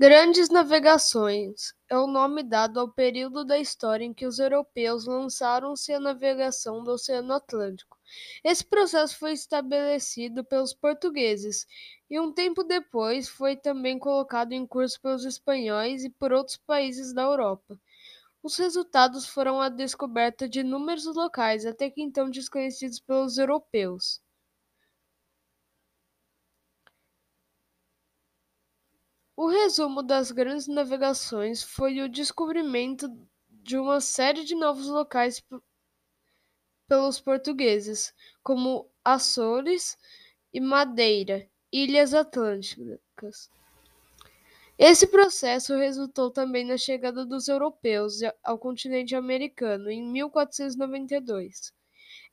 Grandes 0.00 0.48
navegações 0.48 1.74
é 1.90 1.98
o 1.98 2.06
nome 2.06 2.44
dado 2.44 2.78
ao 2.78 2.88
período 2.88 3.44
da 3.44 3.58
história 3.58 4.04
em 4.04 4.14
que 4.14 4.26
os 4.26 4.38
europeus 4.38 5.06
lançaram-se 5.06 5.92
à 5.92 5.98
navegação 5.98 6.84
do 6.84 6.92
Oceano 6.92 7.32
Atlântico. 7.34 7.98
Esse 8.44 8.64
processo 8.64 9.18
foi 9.18 9.32
estabelecido 9.32 10.44
pelos 10.44 10.72
portugueses 10.72 11.66
e 12.08 12.20
um 12.20 12.32
tempo 12.32 12.62
depois 12.62 13.28
foi 13.28 13.56
também 13.56 13.98
colocado 13.98 14.52
em 14.52 14.64
curso 14.64 15.00
pelos 15.00 15.24
espanhóis 15.24 16.04
e 16.04 16.10
por 16.10 16.32
outros 16.32 16.58
países 16.58 17.12
da 17.12 17.22
Europa. 17.22 17.76
Os 18.40 18.56
resultados 18.56 19.26
foram 19.26 19.60
a 19.60 19.68
descoberta 19.68 20.48
de 20.48 20.60
inúmeros 20.60 21.06
locais 21.06 21.66
até 21.66 21.90
que 21.90 22.00
então 22.00 22.30
desconhecidos 22.30 23.00
pelos 23.00 23.36
europeus. 23.36 24.20
O 29.40 29.46
resumo 29.46 30.02
das 30.02 30.32
grandes 30.32 30.66
navegações 30.66 31.62
foi 31.62 32.00
o 32.00 32.08
descobrimento 32.08 33.08
de 33.48 33.78
uma 33.78 34.00
série 34.00 34.42
de 34.42 34.56
novos 34.56 34.88
locais 34.88 35.40
pelos 36.88 37.20
portugueses, 37.20 38.12
como 38.42 38.90
Açores 39.04 39.96
e 40.52 40.60
Madeira, 40.60 41.48
ilhas 41.72 42.14
atlânticas. 42.14 43.48
Esse 44.76 45.06
processo 45.06 45.76
resultou 45.76 46.32
também 46.32 46.64
na 46.64 46.76
chegada 46.76 47.24
dos 47.24 47.46
europeus 47.46 48.18
ao 48.42 48.58
continente 48.58 49.14
americano 49.14 49.88
em 49.88 50.02
1492. 50.02 51.72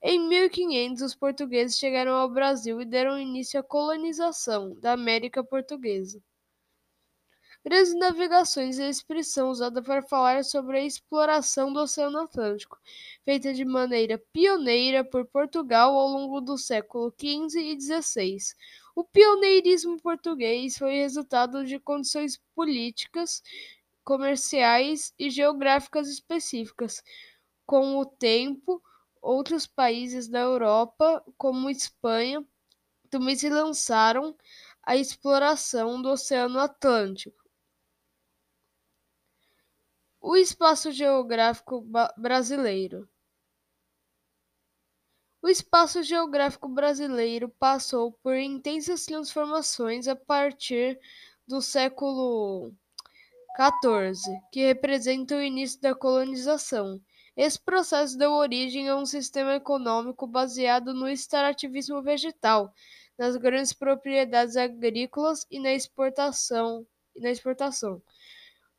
Em 0.01 0.27
1500, 0.27 1.03
os 1.03 1.13
portugueses 1.13 1.77
chegaram 1.77 2.13
ao 2.13 2.31
Brasil 2.31 2.81
e 2.81 2.85
deram 2.85 3.19
início 3.19 3.59
à 3.59 3.63
colonização 3.63 4.73
da 4.79 4.93
América 4.93 5.43
Portuguesa. 5.43 6.19
Grandes 7.67 7.95
navegações 7.95 8.77
é 8.77 8.85
a 8.85 8.89
expressão 8.91 9.49
usada 9.49 9.81
para 9.81 10.03
falar 10.03 10.43
sobre 10.43 10.77
a 10.77 10.85
exploração 10.85 11.73
do 11.73 11.79
Oceano 11.79 12.19
Atlântico, 12.19 12.79
feita 13.23 13.51
de 13.55 13.65
maneira 13.65 14.21
pioneira 14.31 15.03
por 15.03 15.25
Portugal 15.25 15.95
ao 15.95 16.07
longo 16.09 16.41
do 16.41 16.59
século 16.59 17.11
XV 17.19 17.59
e 17.59 17.81
XVI. 17.81 18.37
O 18.95 19.03
pioneirismo 19.03 19.99
português 19.99 20.77
foi 20.77 20.93
resultado 20.93 21.65
de 21.65 21.79
condições 21.79 22.39
políticas, 22.53 23.41
comerciais 24.03 25.11
e 25.17 25.31
geográficas 25.31 26.07
específicas. 26.07 27.01
Com 27.65 27.97
o 27.97 28.05
tempo, 28.05 28.79
outros 29.19 29.65
países 29.65 30.27
da 30.27 30.41
Europa, 30.41 31.23
como 31.35 31.71
Espanha, 31.71 32.45
também 33.09 33.35
se 33.35 33.49
lançaram 33.49 34.37
à 34.83 34.95
exploração 34.95 35.99
do 35.99 36.09
Oceano 36.09 36.59
Atlântico. 36.59 37.44
O 40.27 40.35
espaço 40.35 40.91
geográfico 40.91 41.85
brasileiro. 42.17 43.07
O 45.39 45.47
espaço 45.47 46.01
geográfico 46.01 46.67
brasileiro 46.67 47.47
passou 47.47 48.11
por 48.23 48.35
intensas 48.35 49.05
transformações 49.05 50.07
a 50.07 50.15
partir 50.15 50.99
do 51.47 51.61
século 51.61 52.73
XIV, 53.55 54.41
que 54.51 54.65
representa 54.65 55.35
o 55.35 55.43
início 55.43 55.79
da 55.79 55.93
colonização. 55.93 56.99
Esse 57.37 57.59
processo 57.59 58.17
deu 58.17 58.31
origem 58.31 58.89
a 58.89 58.95
um 58.95 59.05
sistema 59.05 59.53
econômico 59.53 60.25
baseado 60.25 60.91
no 60.91 61.07
extrativismo 61.07 62.01
vegetal, 62.01 62.73
nas 63.15 63.37
grandes 63.37 63.73
propriedades 63.73 64.57
agrícolas 64.57 65.45
e 65.51 65.59
na 65.59 65.71
exportação. 65.71 66.83
E 67.15 67.21
na 67.21 67.29
exportação 67.29 68.01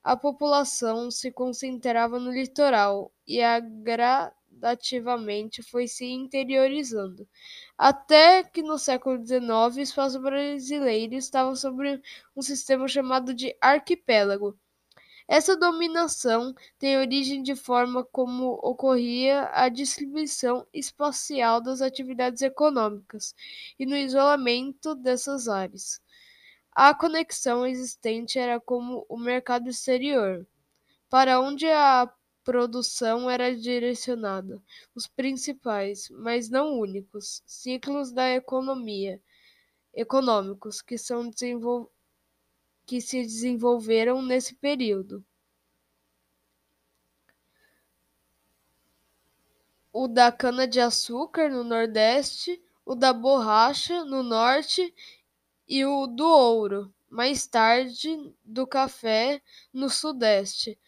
a 0.06 0.16
população 0.16 1.10
se 1.10 1.32
concentrava 1.32 2.20
no 2.20 2.30
litoral 2.30 3.12
e 3.26 3.40
gradativamente 3.82 5.64
foi 5.64 5.88
se 5.88 6.04
interiorizando, 6.06 7.28
até 7.76 8.44
que 8.44 8.62
no 8.62 8.78
século 8.78 9.18
XIX 9.18 9.76
o 9.76 9.80
espaço 9.80 10.20
brasileiro 10.20 11.14
estava 11.14 11.56
sobre 11.56 12.00
um 12.36 12.40
sistema 12.40 12.86
chamado 12.86 13.34
de 13.34 13.56
arquipélago. 13.60 14.56
Essa 15.26 15.56
dominação 15.56 16.54
tem 16.78 16.96
origem 16.98 17.42
de 17.42 17.56
forma 17.56 18.04
como 18.04 18.60
ocorria 18.62 19.50
a 19.52 19.68
distribuição 19.68 20.64
espacial 20.72 21.60
das 21.60 21.82
atividades 21.82 22.42
econômicas 22.42 23.34
e 23.76 23.84
no 23.84 23.96
isolamento 23.96 24.94
dessas 24.94 25.48
áreas. 25.48 26.00
A 26.78 26.94
conexão 26.94 27.66
existente 27.66 28.38
era 28.38 28.60
com 28.60 29.02
o 29.08 29.16
mercado 29.16 29.70
exterior, 29.70 30.46
para 31.08 31.40
onde 31.40 31.66
a 31.66 32.06
produção 32.44 33.30
era 33.30 33.56
direcionada. 33.56 34.62
Os 34.94 35.06
principais, 35.06 36.10
mas 36.10 36.50
não 36.50 36.78
únicos, 36.78 37.42
ciclos 37.46 38.12
da 38.12 38.30
economia 38.30 39.18
econômicos 39.94 40.82
que, 40.82 40.98
são 40.98 41.30
desenvol... 41.30 41.90
que 42.84 43.00
se 43.00 43.22
desenvolveram 43.22 44.20
nesse 44.20 44.54
período. 44.54 45.24
O 49.90 50.06
da 50.06 50.30
cana-de-açúcar 50.30 51.48
no 51.48 51.64
Nordeste, 51.64 52.62
o 52.84 52.94
da 52.94 53.14
borracha 53.14 54.04
no 54.04 54.22
Norte 54.22 54.94
e 55.68 55.84
o 55.84 56.06
do 56.06 56.26
ouro, 56.26 56.94
mais 57.08 57.46
tarde 57.46 58.34
do 58.44 58.66
café 58.66 59.42
no 59.72 59.88
Sudeste. 59.90 60.78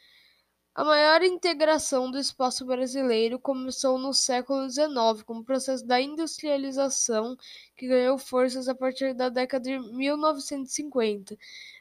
A 0.74 0.84
maior 0.84 1.22
integração 1.24 2.08
do 2.08 2.18
espaço 2.18 2.64
brasileiro 2.64 3.38
começou 3.40 3.98
no 3.98 4.14
século 4.14 4.70
XIX, 4.70 5.24
com 5.24 5.38
o 5.38 5.44
processo 5.44 5.84
da 5.84 6.00
industrialização 6.00 7.36
que 7.76 7.88
ganhou 7.88 8.16
forças 8.16 8.68
a 8.68 8.74
partir 8.74 9.12
da 9.12 9.28
década 9.28 9.64
de 9.64 9.78
1950. 9.78 11.36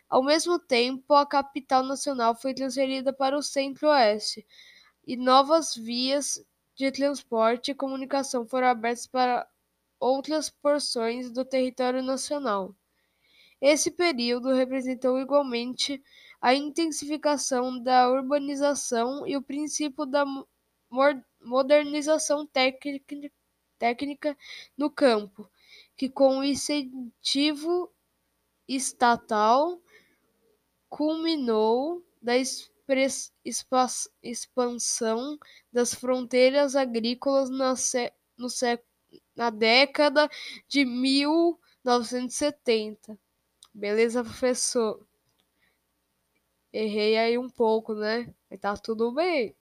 Ao 0.09 0.23
mesmo 0.23 0.57
tempo, 0.57 1.13
a 1.13 1.27
capital 1.27 1.83
nacional 1.83 2.33
foi 2.33 2.53
transferida 2.55 3.13
para 3.13 3.37
o 3.37 3.43
centro-oeste 3.43 4.45
e 5.05 5.15
novas 5.15 5.75
vias 5.75 6.43
de 6.75 6.91
transporte 6.91 7.71
e 7.71 7.75
comunicação 7.75 8.47
foram 8.47 8.67
abertas 8.67 9.05
para 9.05 9.47
outras 9.99 10.49
porções 10.49 11.31
do 11.31 11.45
território 11.45 12.01
nacional. 12.01 12.75
Esse 13.59 13.89
período 13.89 14.53
representou 14.53 15.19
igualmente 15.19 16.03
a 16.39 16.53
intensificação 16.53 17.81
da 17.81 18.07
urbanização 18.09 19.25
e 19.25 19.35
o 19.35 19.41
princípio 19.41 20.05
da 20.05 20.23
modernização 21.41 22.47
técnica 23.79 24.37
no 24.77 24.91
campo, 24.91 25.49
que, 25.95 26.07
com 26.07 26.37
o 26.37 26.43
incentivo 26.43 27.91
estatal, 28.67 29.81
culminou 30.89 32.03
da 32.21 32.33
expansão 34.23 35.37
das 35.71 35.93
fronteiras 35.93 36.75
agrícolas 36.75 37.49
na, 37.49 37.73
na 39.35 39.49
década 39.49 40.29
de 40.67 40.83
1970. 40.85 43.17
Beleza, 43.73 44.23
professor? 44.25 45.07
Errei 46.71 47.17
aí 47.17 47.37
um 47.37 47.49
pouco, 47.49 47.93
né? 47.93 48.33
Mas 48.49 48.59
tá 48.61 48.73
tudo 48.77 49.11
bem. 49.13 49.53